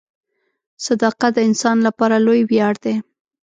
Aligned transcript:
•صداقت 0.85 1.31
د 1.35 1.39
انسان 1.47 1.77
لپاره 1.87 2.15
لوی 2.25 2.41
ویاړ 2.49 2.75
دی. 2.83 2.95